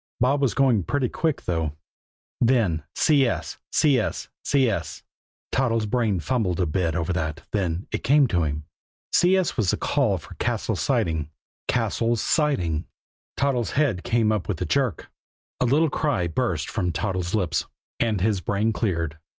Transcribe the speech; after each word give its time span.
Bob 0.19 0.41
was 0.41 0.55
going 0.55 0.81
pretty 0.81 1.07
quick, 1.07 1.43
though. 1.43 1.75
Then 2.43 2.81
"CS 2.95 3.59
CS 3.71 4.29
CS" 4.43 5.03
Toddles' 5.51 5.85
brain 5.85 6.19
fumbled 6.19 6.59
a 6.59 6.65
bit 6.65 6.95
over 6.95 7.13
that 7.13 7.43
then 7.51 7.85
it 7.91 8.03
came 8.03 8.25
to 8.29 8.41
him. 8.41 8.65
CS 9.13 9.57
was 9.57 9.69
the 9.69 9.77
call 9.77 10.17
for 10.17 10.33
Cassil's 10.39 10.81
Siding. 10.81 11.29
Cassil's 11.67 12.19
Siding! 12.19 12.87
Toddles' 13.37 13.73
head 13.73 14.03
came 14.03 14.31
up 14.31 14.47
with 14.47 14.59
a 14.63 14.65
jerk. 14.65 15.11
A 15.59 15.65
little 15.65 15.91
cry 15.91 16.25
burst 16.25 16.67
from 16.67 16.91
Toddles' 16.91 17.35
lips 17.35 17.67
and 17.99 18.21
his 18.21 18.41
brain 18.41 18.73
cleared. 18.73 19.19